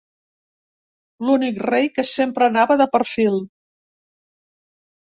L'únic 1.27 1.61
rei 1.67 1.91
que 1.99 2.07
sempre 2.15 2.49
anava 2.49 2.79
de 2.85 2.89
perfil. 2.99 3.41